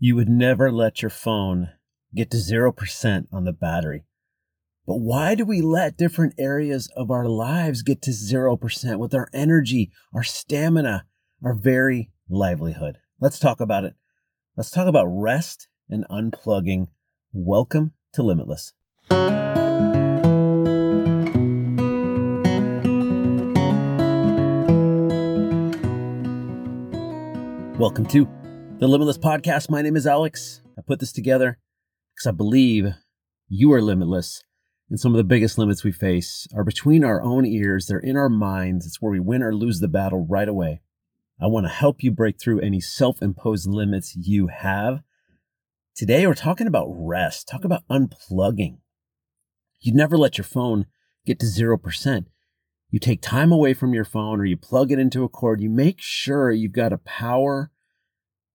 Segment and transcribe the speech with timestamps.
[0.00, 1.70] You would never let your phone
[2.14, 4.04] get to 0% on the battery.
[4.86, 9.28] But why do we let different areas of our lives get to 0% with our
[9.32, 11.04] energy, our stamina,
[11.42, 12.98] our very livelihood?
[13.20, 13.94] Let's talk about it.
[14.56, 16.86] Let's talk about rest and unplugging.
[17.32, 18.74] Welcome to Limitless.
[27.80, 28.28] Welcome to
[28.78, 29.68] the Limitless Podcast.
[29.68, 30.62] My name is Alex.
[30.78, 31.58] I put this together
[32.14, 32.94] because I believe
[33.48, 34.44] you are limitless.
[34.88, 38.16] And some of the biggest limits we face are between our own ears, they're in
[38.16, 38.86] our minds.
[38.86, 40.80] It's where we win or lose the battle right away.
[41.40, 45.00] I want to help you break through any self imposed limits you have.
[45.96, 48.78] Today, we're talking about rest, talk about unplugging.
[49.80, 50.86] You never let your phone
[51.26, 52.26] get to 0%.
[52.90, 55.60] You take time away from your phone or you plug it into a cord.
[55.60, 57.72] You make sure you've got a power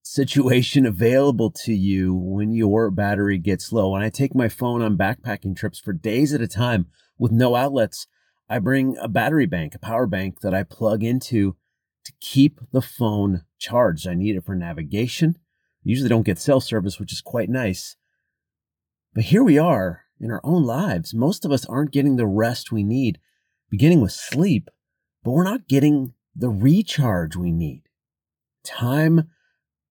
[0.04, 3.90] situation available to you when your battery gets low.
[3.90, 6.86] When I take my phone on backpacking trips for days at a time
[7.18, 8.06] with no outlets,
[8.48, 11.56] I bring a battery bank, a power bank that I plug into
[12.04, 14.06] to keep the phone charged.
[14.06, 15.38] I need it for navigation.
[15.82, 17.96] Usually don't get cell service, which is quite nice.
[19.14, 21.14] But here we are in our own lives.
[21.14, 23.18] Most of us aren't getting the rest we need,
[23.70, 24.68] beginning with sleep,
[25.22, 27.82] but we're not getting the recharge we need.
[28.64, 29.30] Time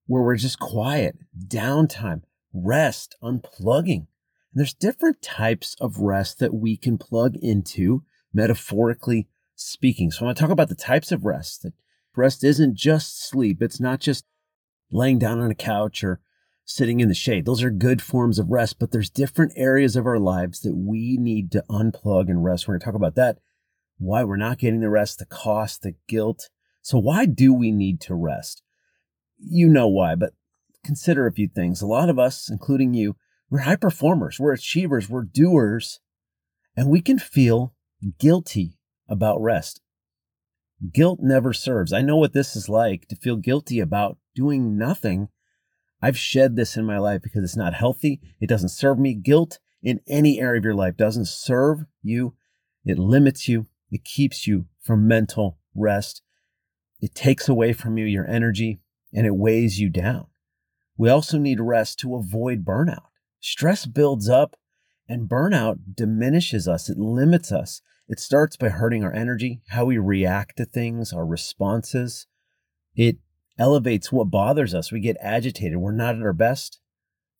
[0.06, 1.16] where we're just quiet,
[1.48, 4.06] downtime, rest, unplugging.
[4.52, 8.02] And there's different types of rest that we can plug into,
[8.32, 10.10] metaphorically speaking.
[10.10, 11.62] So I want to talk about the types of rest.
[11.62, 11.72] That
[12.16, 13.62] rest isn't just sleep.
[13.62, 14.24] It's not just
[14.90, 16.20] laying down on a couch or
[16.64, 17.44] sitting in the shade.
[17.44, 21.16] Those are good forms of rest, but there's different areas of our lives that we
[21.18, 22.66] need to unplug and rest.
[22.66, 23.38] We're going to talk about that,
[23.98, 26.48] why we're not getting the rest, the cost, the guilt.
[26.82, 28.62] So why do we need to rest?
[29.46, 30.32] You know why, but
[30.84, 31.82] consider a few things.
[31.82, 33.16] A lot of us, including you,
[33.50, 36.00] we're high performers, we're achievers, we're doers,
[36.76, 37.74] and we can feel
[38.18, 38.78] guilty
[39.08, 39.80] about rest.
[40.92, 41.92] Guilt never serves.
[41.92, 45.28] I know what this is like to feel guilty about doing nothing.
[46.02, 48.20] I've shed this in my life because it's not healthy.
[48.40, 49.14] It doesn't serve me.
[49.14, 52.34] Guilt in any area of your life doesn't serve you.
[52.84, 53.66] It limits you.
[53.90, 56.22] It keeps you from mental rest.
[57.00, 58.80] It takes away from you your energy
[59.14, 60.26] and it weighs you down.
[60.96, 63.06] We also need rest to avoid burnout.
[63.40, 64.56] Stress builds up
[65.08, 66.88] and burnout diminishes us.
[66.88, 67.80] It limits us.
[68.08, 72.26] It starts by hurting our energy, how we react to things, our responses.
[72.94, 73.16] It
[73.58, 74.92] elevates what bothers us.
[74.92, 75.78] We get agitated.
[75.78, 76.80] We're not at our best.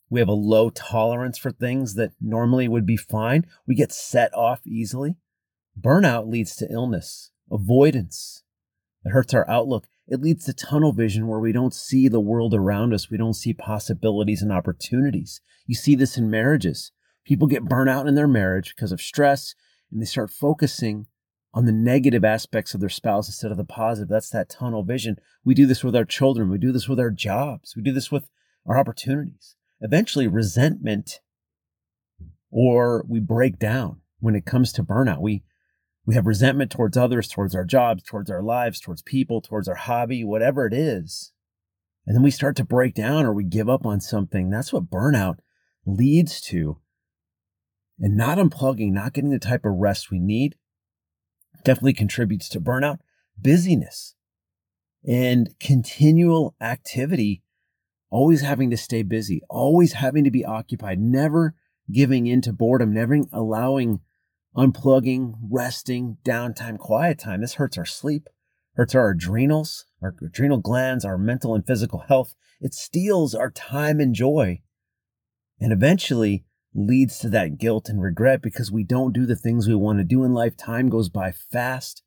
[0.09, 3.47] We have a low tolerance for things that normally would be fine.
[3.67, 5.17] We get set off easily.
[5.79, 8.43] Burnout leads to illness, avoidance.
[9.05, 9.89] It hurts our outlook.
[10.07, 13.11] It leads to tunnel vision where we don't see the world around us.
[13.11, 15.41] We don't see possibilities and opportunities.
[15.67, 16.93] You see this in marriages.
[17.25, 19.55] People get burnt out in their marriage because of stress
[19.91, 21.07] and they start focusing
[21.55, 24.09] on the negative aspects of their spouse instead of the positive.
[24.09, 25.17] That's that tunnel vision.
[25.45, 26.51] We do this with our children.
[26.51, 27.75] We do this with our jobs.
[27.77, 28.29] We do this with
[28.67, 29.55] our opportunities.
[29.81, 31.21] Eventually, resentment
[32.51, 35.21] or we break down when it comes to burnout.
[35.21, 35.45] We
[36.07, 39.75] we have resentment towards others, towards our jobs, towards our lives, towards people, towards our
[39.75, 41.33] hobby, whatever it is.
[42.07, 44.51] And then we start to break down or we give up on something.
[44.51, 45.39] That's what burnout
[45.87, 46.79] leads to.
[47.99, 50.57] And not unplugging, not getting the type of rest we need,
[51.65, 52.99] definitely contributes to burnout.
[53.41, 54.15] Busyness
[55.07, 57.43] and continual activity,
[58.11, 61.55] always having to stay busy, always having to be occupied, never
[61.91, 64.01] giving in to boredom, never allowing
[64.57, 67.41] unplugging, resting, downtime, quiet time.
[67.41, 68.29] This hurts our sleep,
[68.75, 72.35] hurts our adrenals, our adrenal glands, our mental and physical health.
[72.61, 74.63] It steals our time and joy
[75.61, 76.45] and eventually
[76.75, 80.05] leads to that guilt and regret because we don't do the things we want to
[80.05, 80.57] do in life.
[80.57, 82.03] Time goes by fast.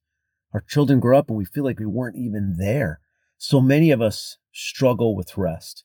[0.53, 2.99] Our children grow up and we feel like we weren't even there.
[3.37, 5.83] So many of us struggle with rest.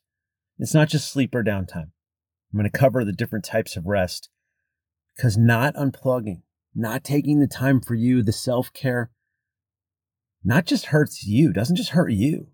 [0.59, 1.91] It's not just sleep or downtime.
[2.51, 4.29] I'm going to cover the different types of rest
[5.15, 6.41] because not unplugging,
[6.75, 9.11] not taking the time for you, the self care,
[10.43, 12.47] not just hurts you, doesn't just hurt you,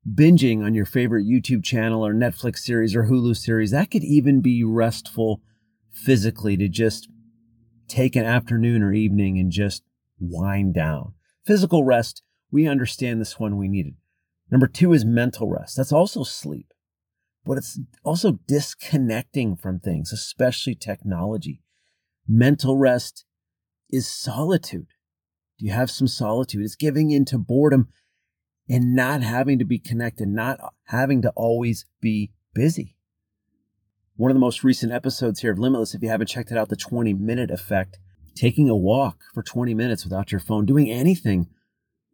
[0.08, 3.72] binging on your favorite YouTube channel or Netflix series or Hulu series.
[3.72, 5.42] That could even be restful
[5.92, 7.08] physically to just
[7.88, 9.82] take an afternoon or evening and just
[10.18, 11.14] wind down.
[11.44, 12.22] Physical rest,
[12.54, 13.96] we understand this one we needed.
[14.50, 15.76] Number two is mental rest.
[15.76, 16.72] That's also sleep
[17.44, 21.62] but it's also disconnecting from things, especially technology.
[22.26, 23.24] Mental rest
[23.90, 24.86] is solitude.
[25.58, 26.62] Do you have some solitude?
[26.64, 27.88] It's giving into boredom
[28.68, 32.96] and not having to be connected, not having to always be busy.
[34.16, 36.70] One of the most recent episodes here of Limitless, if you haven't checked it out,
[36.70, 37.98] the 20 minute effect,
[38.34, 41.48] taking a walk for 20 minutes without your phone, doing anything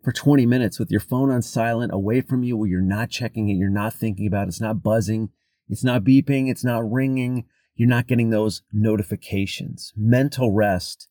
[0.02, 3.48] for 20 minutes with your phone on silent, away from you, where you're not checking
[3.48, 5.30] it, you're not thinking about it, it's not buzzing,
[5.68, 7.44] it's not beeping, it's not ringing,
[7.74, 9.92] you're not getting those notifications.
[9.96, 11.08] Mental rest,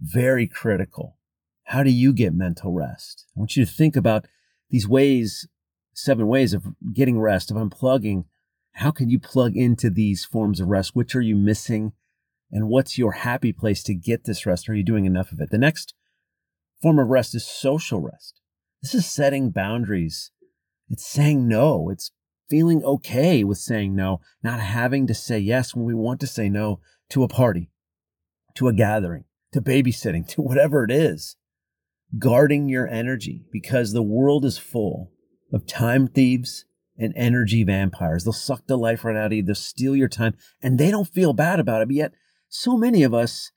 [0.00, 1.18] very critical.
[1.64, 3.26] How do you get mental rest?
[3.36, 4.26] I want you to think about
[4.70, 5.48] these ways,
[5.94, 8.24] seven ways of getting rest, of unplugging.
[8.72, 10.94] How can you plug into these forms of rest?
[10.94, 11.92] Which are you missing?
[12.50, 14.68] And what's your happy place to get this rest?
[14.68, 15.50] Are you doing enough of it?
[15.50, 15.94] The next
[16.84, 18.42] form of rest is social rest.
[18.82, 20.32] This is setting boundaries.
[20.90, 21.88] It's saying no.
[21.88, 22.10] It's
[22.50, 26.50] feeling okay with saying no, not having to say yes when we want to say
[26.50, 27.70] no to a party,
[28.56, 31.36] to a gathering, to babysitting, to whatever it is.
[32.18, 35.10] Guarding your energy because the world is full
[35.54, 36.66] of time thieves
[36.98, 38.24] and energy vampires.
[38.24, 39.42] They'll suck the life right out of you.
[39.42, 41.88] They'll steal your time and they don't feel bad about it.
[41.88, 42.12] But yet,
[42.50, 43.52] so many of us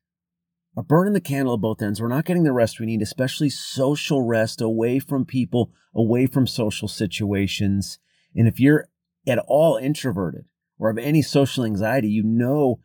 [0.77, 1.99] are burning the candle at both ends.
[1.99, 6.45] We're not getting the rest we need, especially social rest away from people, away from
[6.45, 7.97] social situations.
[8.35, 8.87] And if you're
[9.27, 10.45] at all introverted
[10.77, 12.79] or have any social anxiety, you know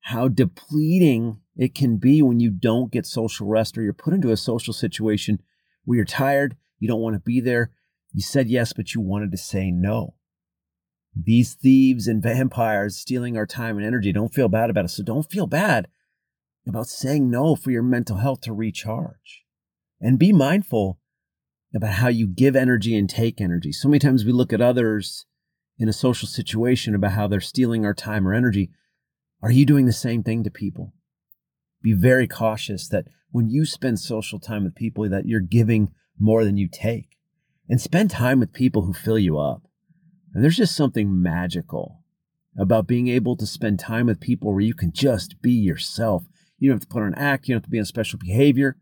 [0.00, 4.32] how depleting it can be when you don't get social rest or you're put into
[4.32, 5.40] a social situation
[5.84, 7.70] where you're tired, you don't want to be there.
[8.12, 10.14] You said yes, but you wanted to say no.
[11.16, 14.88] These thieves and vampires stealing our time and energy don't feel bad about it.
[14.88, 15.88] So don't feel bad
[16.66, 19.44] about saying no for your mental health to recharge.
[20.00, 20.98] And be mindful
[21.74, 23.72] about how you give energy and take energy.
[23.72, 25.26] So many times we look at others
[25.78, 28.70] in a social situation about how they're stealing our time or energy.
[29.42, 30.92] Are you doing the same thing to people?
[31.82, 36.44] Be very cautious that when you spend social time with people that you're giving more
[36.44, 37.16] than you take.
[37.68, 39.62] And spend time with people who fill you up.
[40.34, 42.02] And there's just something magical
[42.58, 46.24] about being able to spend time with people where you can just be yourself
[46.60, 47.48] you don't have to put on an act.
[47.48, 48.76] You don't have to be on special behavior.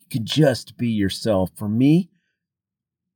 [0.00, 1.50] You can just be yourself.
[1.56, 2.10] For me,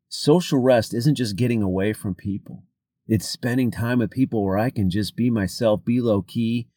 [0.09, 2.64] social rest isn't just getting away from people.
[3.07, 6.69] It's spending time with people where I can just be myself, be low key,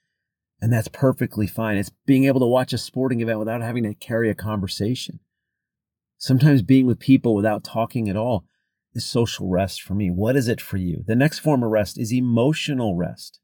[0.61, 1.77] and that's perfectly fine.
[1.77, 5.19] It's being able to watch a sporting event without having to carry a conversation.
[6.17, 8.45] Sometimes being with people without talking at all
[8.93, 10.09] is social rest for me.
[10.09, 11.03] What is it for you?
[11.07, 13.39] The next form of rest is emotional rest.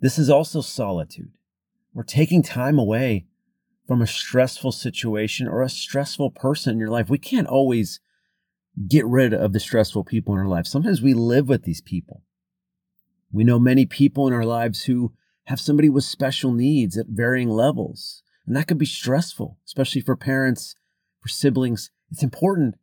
[0.00, 1.32] This is also solitude.
[1.94, 3.26] We're taking time away
[3.86, 7.08] from a stressful situation or a stressful person in your life.
[7.08, 8.00] We can't always
[8.88, 10.66] get rid of the stressful people in our life.
[10.66, 12.22] Sometimes we live with these people.
[13.32, 15.12] We know many people in our lives who
[15.44, 18.22] have somebody with special needs at varying levels.
[18.46, 20.74] And that could be stressful, especially for parents,
[21.20, 21.90] for siblings.
[22.10, 22.76] It's important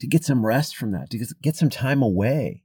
[0.00, 2.62] to get some rest from that, to get some time away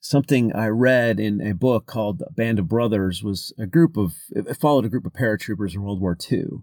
[0.00, 4.56] something I read in a book called Band of Brothers was a group of, it
[4.56, 6.62] followed a group of paratroopers in World War II.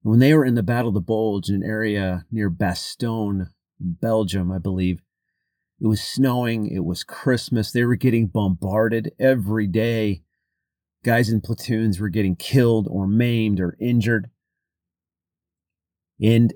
[0.00, 4.50] When they were in the Battle of the Bulge, in an area near Bastogne, Belgium,
[4.50, 5.00] I believe,
[5.80, 10.22] it was snowing, it was Christmas, they were getting bombarded every day.
[11.04, 14.30] Guys in platoons were getting killed or maimed or injured.
[16.20, 16.54] And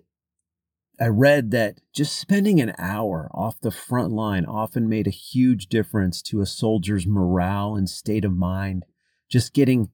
[0.99, 5.67] I read that just spending an hour off the front line often made a huge
[5.67, 8.85] difference to a soldier's morale and state of mind.
[9.29, 9.91] Just getting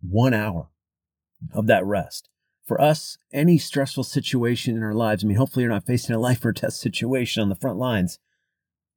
[0.00, 0.68] one hour
[1.52, 2.28] of that rest.
[2.64, 6.20] For us, any stressful situation in our lives, I mean, hopefully you're not facing a
[6.20, 8.20] life or death situation on the front lines,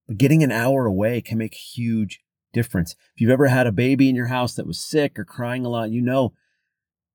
[0.08, 2.20] but getting an hour away can make a huge
[2.52, 2.96] difference.
[3.16, 5.70] If you've ever had a baby in your house that was sick or crying a
[5.70, 6.34] lot, you know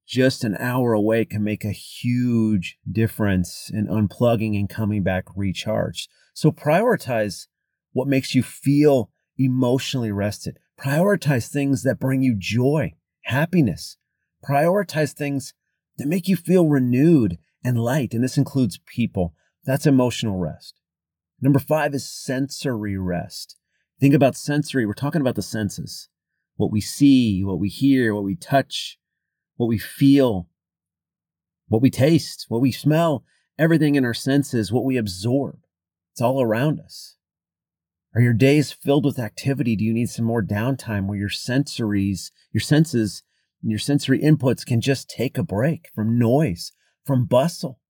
[0.09, 6.09] just an hour away can make a huge difference in unplugging and coming back recharged.
[6.33, 7.47] So prioritize
[7.93, 10.59] what makes you feel emotionally rested.
[10.81, 13.99] Prioritize things that bring you joy, happiness.
[14.49, 15.53] Prioritize things
[15.99, 18.15] that make you feel renewed and light.
[18.15, 19.35] And this includes people.
[19.65, 20.81] That's emotional rest.
[21.41, 23.57] Number five is sensory rest.
[24.01, 24.87] Think about sensory.
[24.87, 26.09] We're talking about the senses
[26.57, 28.99] what we see, what we hear, what we touch,
[29.59, 30.49] what we feel,
[31.67, 33.25] what we taste, what we smell,
[33.59, 35.59] everything in our senses, what we absorb.
[36.13, 37.17] It's all around us.
[38.15, 39.77] Are your days filled with activity?
[39.77, 43.23] Do you need some more downtime where your sensories, your senses,
[43.61, 46.73] and your sensory inputs can just take a break from noise,
[47.05, 47.81] from bustle,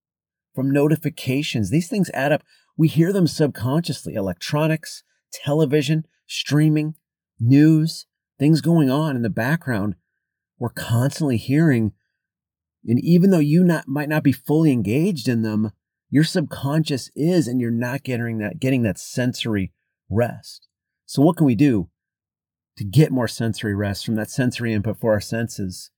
[0.54, 1.70] from notifications?
[1.70, 2.42] These things add up.
[2.76, 6.94] We hear them subconsciously electronics, television, streaming,
[7.38, 8.06] news,
[8.38, 9.96] things going on in the background
[10.58, 11.92] we're constantly hearing.
[12.86, 15.72] And even though you not, might not be fully engaged in them,
[16.10, 19.72] your subconscious is, and you're not getting that, getting that sensory
[20.08, 20.68] rest.
[21.06, 21.90] So what can we do
[22.76, 25.90] to get more sensory rest from that sensory input for our senses?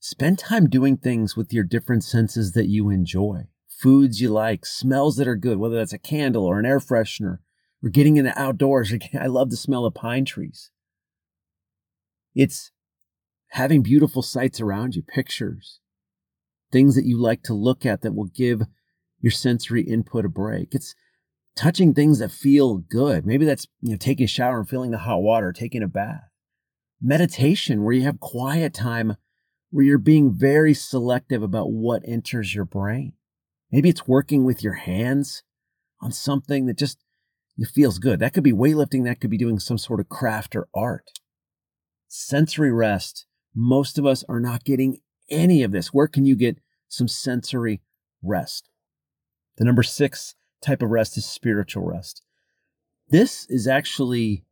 [0.00, 3.48] Spend time doing things with your different senses that you enjoy.
[3.68, 7.38] Foods you like, smells that are good, whether that's a candle or an air freshener,
[7.82, 8.92] or getting in the outdoors.
[9.20, 10.70] I love the smell of pine trees.
[12.34, 12.70] It's
[13.56, 15.80] having beautiful sights around you, pictures,
[16.70, 18.60] things that you like to look at that will give
[19.18, 20.74] your sensory input a break.
[20.74, 20.94] It's
[21.56, 23.24] touching things that feel good.
[23.24, 26.28] Maybe that's, you know, taking a shower and feeling the hot water, taking a bath.
[27.00, 29.16] Meditation, where you have quiet time,
[29.70, 33.14] where you're being very selective about what enters your brain.
[33.72, 35.42] Maybe it's working with your hands
[36.02, 36.98] on something that just
[37.56, 38.20] it feels good.
[38.20, 41.08] That could be weightlifting, that could be doing some sort of craft or art.
[42.06, 43.25] Sensory rest
[43.56, 44.98] most of us are not getting
[45.30, 45.88] any of this.
[45.88, 46.58] Where can you get
[46.88, 47.80] some sensory
[48.22, 48.68] rest?
[49.56, 52.22] The number six type of rest is spiritual rest.
[53.08, 54.44] This is actually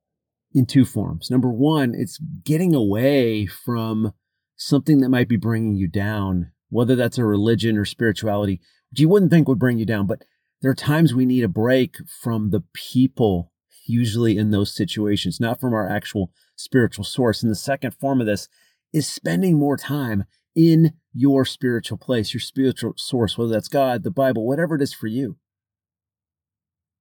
[0.53, 1.31] in two forms.
[1.31, 4.13] Number one, it's getting away from
[4.57, 9.09] something that might be bringing you down, whether that's a religion or spirituality, which you
[9.09, 10.07] wouldn't think would bring you down.
[10.07, 10.23] But
[10.63, 13.53] there are times we need a break from the people,
[13.87, 17.43] usually in those situations, not from our actual spiritual source.
[17.43, 18.49] And the second form of this
[18.95, 20.25] is spending more time
[20.55, 24.95] in your spiritual place, your spiritual source, whether that's God, the Bible, whatever it is
[24.95, 25.37] for you.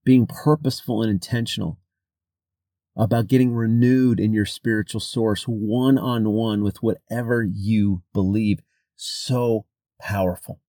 [0.04, 1.80] Being purposeful and intentional
[2.98, 8.60] about getting renewed in your spiritual source, one on one with whatever you believe.
[8.96, 9.66] So
[10.02, 10.62] powerful.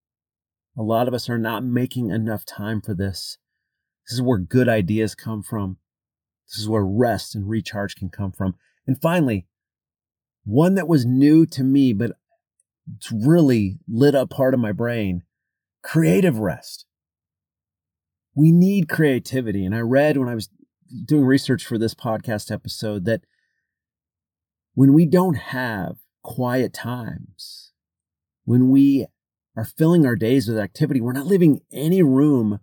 [0.76, 3.38] A lot of us are not making enough time for this.
[4.06, 5.78] This is where good ideas come from.
[6.48, 8.56] This is where rest and recharge can come from.
[8.86, 9.46] And finally,
[10.44, 12.12] one that was new to me, but
[12.96, 15.22] it's really lit up part of my brain
[15.82, 16.86] creative rest.
[18.34, 19.64] We need creativity.
[19.64, 20.48] And I read when I was
[21.04, 23.22] doing research for this podcast episode that
[24.74, 27.72] when we don't have quiet times,
[28.44, 29.06] when we
[29.56, 32.60] are filling our days with activity, we're not leaving any room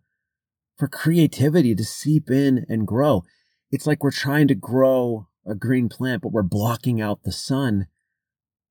[0.78, 3.24] for creativity to seep in and grow.
[3.72, 7.88] It's like we're trying to grow a green plant, but we're blocking out the sun.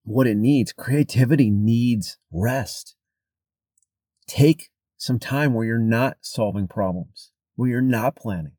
[0.04, 2.96] What it needs, creativity needs rest.
[4.26, 8.52] Take some time where you're not solving problems, where you're not planning,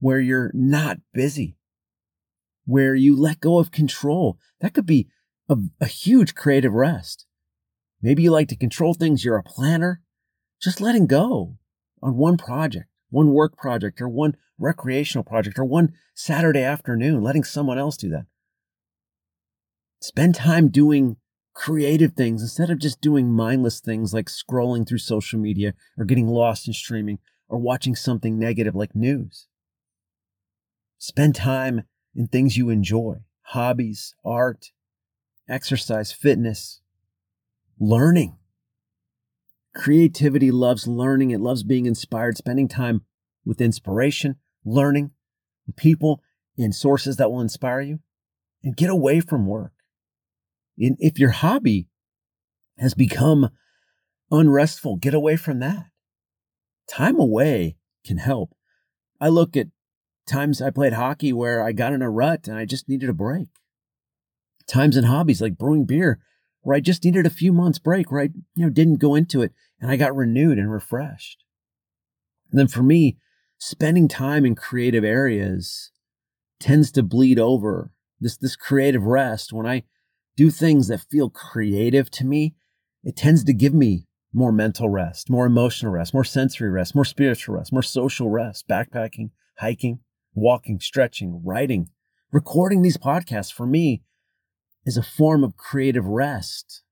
[0.00, 1.56] where you're not busy,
[2.64, 4.38] where you let go of control.
[4.60, 5.08] That could be
[5.48, 7.26] a, a huge creative rest.
[8.02, 10.02] Maybe you like to control things, you're a planner.
[10.60, 11.58] Just letting go
[12.02, 17.44] on one project one work project or one recreational project or one Saturday afternoon, letting
[17.44, 18.26] someone else do that.
[20.00, 21.16] Spend time doing
[21.54, 26.28] creative things instead of just doing mindless things like scrolling through social media or getting
[26.28, 29.48] lost in streaming or watching something negative like news.
[30.98, 31.84] Spend time
[32.14, 33.16] in things you enjoy
[33.50, 34.72] hobbies, art,
[35.48, 36.80] exercise, fitness,
[37.78, 38.36] learning.
[39.76, 41.30] Creativity loves learning.
[41.30, 43.02] It loves being inspired, spending time
[43.44, 45.12] with inspiration, learning,
[45.76, 46.22] people
[46.58, 47.98] and sources that will inspire you,
[48.64, 49.72] and get away from work.
[50.78, 51.88] And if your hobby
[52.78, 53.50] has become
[54.30, 54.96] unrestful.
[54.96, 55.86] Get away from that.
[56.88, 58.54] Time away can help.
[59.20, 59.68] I look at
[60.26, 63.14] times I played hockey where I got in a rut and I just needed a
[63.14, 63.48] break.
[64.66, 66.20] Times in hobbies like brewing beer
[66.66, 69.40] where I just needed a few months break where I you know didn't go into
[69.40, 71.44] it and I got renewed and refreshed.
[72.50, 73.18] And then for me,
[73.56, 75.92] spending time in creative areas
[76.58, 77.92] tends to bleed over.
[78.18, 79.84] This this creative rest when I
[80.36, 82.56] do things that feel creative to me,
[83.04, 87.04] it tends to give me more mental rest, more emotional rest, more sensory rest, more
[87.04, 90.00] spiritual rest, more social rest, backpacking, hiking,
[90.34, 91.90] walking, stretching, writing,
[92.32, 94.02] recording these podcasts for me
[94.86, 96.82] is a form of creative rest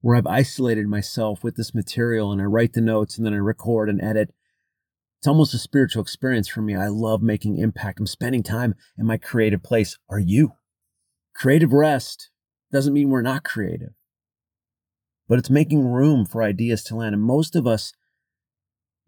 [0.00, 3.36] where I've isolated myself with this material and I write the notes and then I
[3.36, 4.34] record and edit.
[5.20, 6.74] It's almost a spiritual experience for me.
[6.74, 8.00] I love making impact.
[8.00, 9.96] I'm spending time in my creative place.
[10.10, 10.54] Are you?
[11.36, 12.30] Creative rest
[12.72, 13.92] doesn't mean we're not creative
[15.28, 17.14] but it's making room for ideas to land.
[17.14, 17.92] And most of us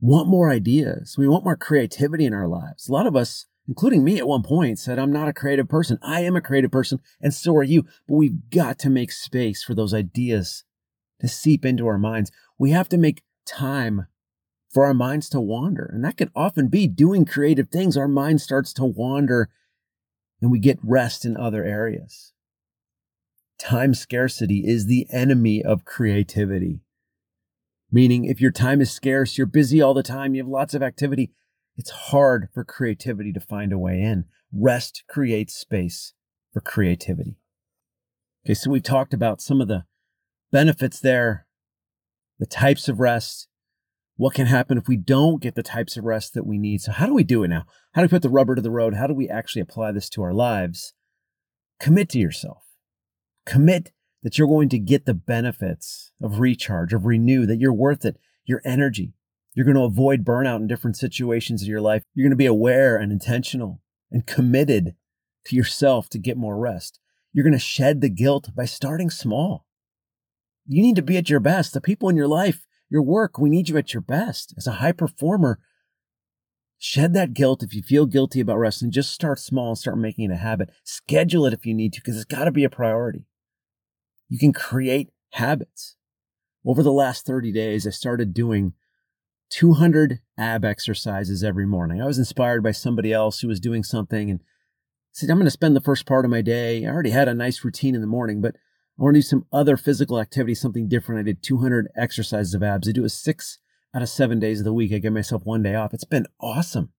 [0.01, 1.17] want more ideas.
[1.19, 2.89] We want more creativity in our lives.
[2.89, 5.99] A lot of us, including me at one point, said, I'm not a creative person.
[6.03, 7.85] I am a creative person, and so are you.
[8.07, 10.65] But we've got to make space for those ideas
[11.21, 12.31] to seep into our minds.
[12.59, 14.07] We have to make time
[14.69, 15.91] for our minds to wander.
[15.93, 17.97] And that can often be doing creative things.
[17.97, 19.49] Our mind starts to wander
[20.43, 22.35] and we get rest in other areas
[23.59, 26.81] time scarcity is the enemy of creativity.
[27.91, 30.83] Meaning, if your time is scarce, you're busy all the time, you have lots of
[30.83, 31.31] activity,
[31.77, 34.25] it's hard for creativity to find a way in.
[34.53, 36.15] Rest creates space
[36.53, 37.37] for creativity.
[38.45, 39.85] Okay, so we've talked about some of the
[40.51, 41.47] benefits there,
[42.39, 43.49] the types of rest,
[44.17, 46.81] what can happen if we don't get the types of rest that we need.
[46.81, 47.65] So, how do we do it now?
[47.93, 48.95] How do we put the rubber to the road?
[48.95, 50.95] How do we actually apply this to our lives?
[51.79, 52.65] Commit to yourself.
[53.45, 53.93] Commit
[54.23, 58.17] that you're going to get the benefits of recharge, of renew, that you're worth it,
[58.45, 59.13] your energy.
[59.57, 62.03] You're going to avoid burnout in different situations of your life.
[62.15, 63.81] You're going to be aware and intentional
[64.13, 64.95] and committed
[65.47, 67.01] to yourself to get more rest.
[67.33, 69.65] You're going to shed the guilt by starting small.
[70.67, 71.73] You need to be at your best.
[71.73, 74.53] The people in your life, your work, we need you at your best.
[74.59, 75.59] As a high performer,
[76.77, 79.97] shed that guilt if you feel guilty about rest and just start small and start
[79.97, 80.69] making it a habit.
[80.85, 83.25] Schedule it if you need to, because it's got to be a priority.
[84.29, 85.97] You can create habits.
[86.63, 88.75] Over the last 30 days, I started doing
[89.51, 92.03] 200 ab exercises every morning.
[92.03, 94.41] I was inspired by somebody else who was doing something and
[95.13, 96.85] said, I'm going to spend the first part of my day.
[96.85, 98.57] I already had a nice routine in the morning, but
[98.99, 101.21] I want to do some other physical activity, something different.
[101.21, 102.89] I did 200 exercises of abs.
[102.89, 103.59] I do it six
[103.95, 104.93] out of seven days of the week.
[104.93, 105.95] I give myself one day off.
[105.95, 106.93] It's been awesome.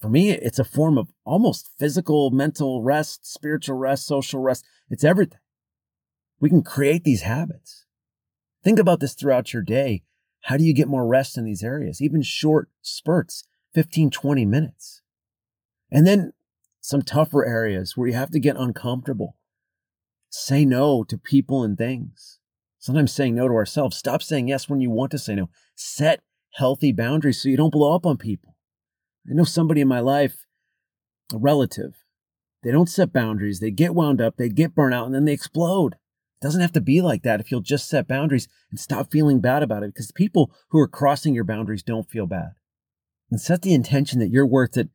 [0.00, 4.64] For me, it's a form of almost physical, mental rest, spiritual rest, social rest.
[4.90, 5.38] It's everything.
[6.40, 7.86] We can create these habits.
[8.64, 10.02] Think about this throughout your day.
[10.42, 12.00] How do you get more rest in these areas?
[12.00, 15.02] Even short spurts, 15, 20 minutes.
[15.90, 16.32] And then
[16.80, 19.36] some tougher areas where you have to get uncomfortable.
[20.30, 22.40] Say no to people and things.
[22.78, 23.96] Sometimes saying no to ourselves.
[23.96, 25.48] Stop saying yes when you want to say no.
[25.76, 26.20] Set
[26.54, 28.56] healthy boundaries so you don't blow up on people.
[29.30, 30.46] I know somebody in my life,
[31.32, 32.02] a relative,
[32.62, 33.60] they don't set boundaries.
[33.60, 35.96] They get wound up, they get burnt out, and then they explode
[36.42, 39.62] doesn't have to be like that if you'll just set boundaries and stop feeling bad
[39.62, 42.50] about it because people who are crossing your boundaries don't feel bad.
[43.30, 44.90] And set the intention that you're worth it.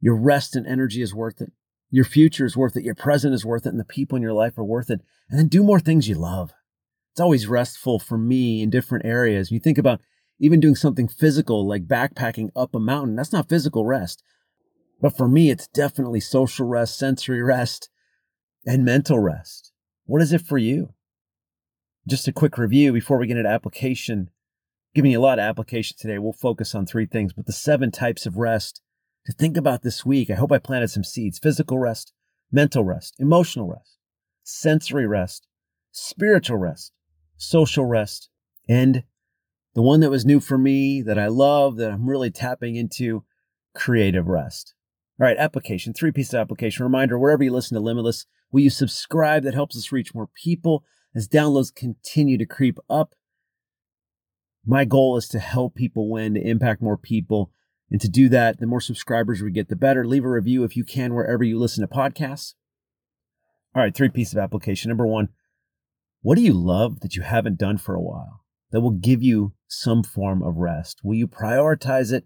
[0.00, 1.52] Your rest and energy is worth it.
[1.90, 2.84] Your future is worth it.
[2.84, 3.70] Your present is worth it.
[3.70, 5.02] And the people in your life are worth it.
[5.28, 6.52] And then do more things you love.
[7.12, 9.50] It's always restful for me in different areas.
[9.50, 10.00] You think about
[10.38, 13.16] even doing something physical like backpacking up a mountain.
[13.16, 14.22] That's not physical rest.
[15.00, 17.90] But for me, it's definitely social rest, sensory rest,
[18.64, 19.67] and mental rest.
[20.08, 20.94] What is it for you?
[22.08, 24.30] Just a quick review before we get into application.
[24.94, 26.18] Giving you a lot of application today.
[26.18, 28.80] We'll focus on three things, but the seven types of rest
[29.26, 30.30] to think about this week.
[30.30, 32.14] I hope I planted some seeds physical rest,
[32.50, 33.98] mental rest, emotional rest,
[34.42, 35.46] sensory rest,
[35.92, 36.92] spiritual rest,
[37.36, 38.30] social rest,
[38.66, 39.02] and
[39.74, 43.24] the one that was new for me that I love, that I'm really tapping into
[43.74, 44.72] creative rest.
[45.20, 46.84] All right, application, three pieces of application.
[46.84, 49.42] Reminder wherever you listen to Limitless, will you subscribe?
[49.44, 50.84] That helps us reach more people
[51.14, 53.14] as downloads continue to creep up.
[54.66, 57.52] My goal is to help people win, to impact more people.
[57.90, 60.06] And to do that, the more subscribers we get, the better.
[60.06, 62.54] Leave a review if you can, wherever you listen to podcasts.
[63.74, 64.90] All right, three pieces of application.
[64.90, 65.30] Number one,
[66.20, 69.54] what do you love that you haven't done for a while that will give you
[69.68, 71.00] some form of rest?
[71.02, 72.24] Will you prioritize it?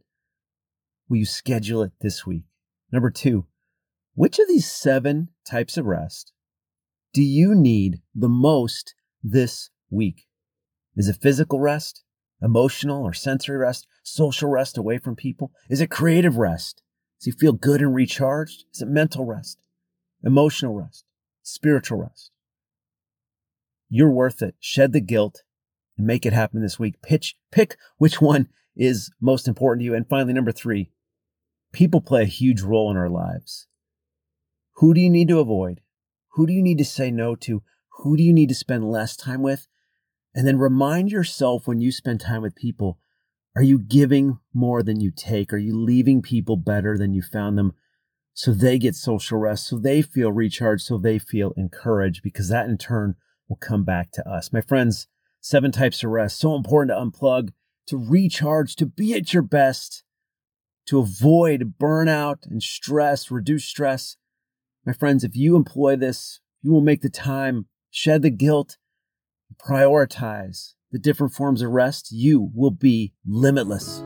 [1.08, 2.44] Will you schedule it this week?
[2.90, 3.46] Number two,
[4.14, 6.32] which of these seven types of rest
[7.12, 10.26] do you need the most this week?
[10.96, 12.04] Is it physical rest,
[12.40, 15.52] emotional or sensory rest, social rest away from people?
[15.68, 16.82] Is it creative rest?
[17.20, 18.64] Does he feel good and recharged?
[18.72, 19.58] Is it mental rest,
[20.24, 21.04] emotional rest,
[21.42, 22.30] spiritual rest?
[23.88, 24.54] You're worth it.
[24.58, 25.42] Shed the guilt
[25.98, 27.02] and make it happen this week.
[27.02, 29.94] Pitch, pick which one is most important to you.
[29.94, 30.90] And finally, number three,
[31.72, 33.66] people play a huge role in our lives.
[34.76, 35.80] Who do you need to avoid?
[36.32, 37.62] Who do you need to say no to?
[37.98, 39.68] Who do you need to spend less time with?
[40.34, 42.98] And then remind yourself when you spend time with people,
[43.54, 45.52] are you giving more than you take?
[45.52, 47.74] Are you leaving people better than you found them
[48.32, 52.22] so they get social rest, so they feel recharged, so they feel encouraged?
[52.22, 53.16] Because that in turn
[53.48, 54.54] will come back to us.
[54.54, 55.06] My friends,
[55.42, 57.50] seven types of rest, so important to unplug,
[57.88, 60.02] to recharge, to be at your best,
[60.86, 64.16] to avoid burnout and stress, reduce stress.
[64.84, 68.78] My friends, if you employ this, you will make the time, shed the guilt,
[69.56, 74.02] prioritize the different forms of rest, you will be limitless.